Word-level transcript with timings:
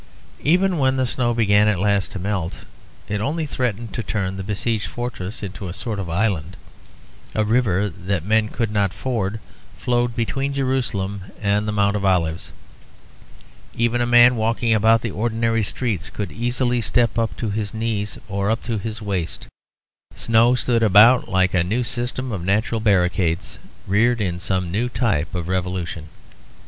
Even 0.43 0.79
when 0.79 0.95
the 0.95 1.05
snow 1.05 1.31
began 1.31 1.67
at 1.67 1.77
last 1.79 2.11
to 2.11 2.17
melt 2.17 2.61
it 3.07 3.21
only 3.21 3.45
threatened 3.45 3.93
to 3.93 4.01
turn 4.01 4.35
the 4.35 4.41
besieged 4.41 4.87
fortress 4.87 5.43
into 5.43 5.67
a 5.67 5.75
sort 5.75 5.99
of 5.99 6.09
island. 6.09 6.57
A 7.35 7.43
river 7.45 7.87
that 7.87 8.25
men 8.25 8.49
could 8.49 8.71
not 8.71 8.95
ford 8.95 9.39
flowed 9.77 10.15
between 10.15 10.55
Jerusalem 10.55 11.25
and 11.39 11.67
the 11.67 11.71
Mount 11.71 11.95
of 11.95 12.03
Olives. 12.03 12.51
Even 13.75 14.01
a 14.01 14.07
man 14.07 14.35
walking 14.37 14.73
about 14.73 15.01
the 15.01 15.11
ordinary 15.11 15.61
streets 15.61 16.09
could 16.09 16.31
easily 16.31 16.81
step 16.81 17.19
up 17.19 17.37
to 17.37 17.51
his 17.51 17.71
knees 17.71 18.17
or 18.27 18.49
up 18.49 18.63
to 18.63 18.79
his 18.79 19.03
waist. 19.03 19.45
Snow 20.15 20.55
stood 20.55 20.81
about 20.81 21.29
like 21.29 21.53
a 21.53 21.63
new 21.63 21.83
system 21.83 22.31
of 22.31 22.43
natural 22.43 22.81
barricades 22.81 23.59
reared 23.85 24.19
in 24.19 24.39
some 24.39 24.71
new 24.71 24.89
type 24.89 25.35
of 25.35 25.47
revolution. 25.47 26.07